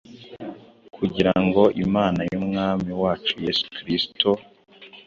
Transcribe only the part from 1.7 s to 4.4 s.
Imana y’Umwami wacu Yesu Kristo,